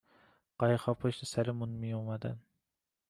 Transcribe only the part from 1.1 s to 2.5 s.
سرمون میاومدن